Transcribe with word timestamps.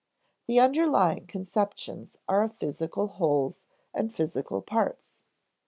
The 0.47 0.59
underlying 0.59 1.27
conceptions 1.27 2.17
are 2.27 2.41
of 2.41 2.55
physical 2.55 3.05
wholes 3.07 3.67
and 3.93 4.11
physical 4.11 4.63
parts. 4.63 5.21